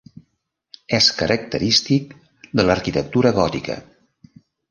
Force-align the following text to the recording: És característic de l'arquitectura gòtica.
És 0.99 1.09
característic 1.19 2.15
de 2.61 2.67
l'arquitectura 2.67 3.35
gòtica. 3.41 3.77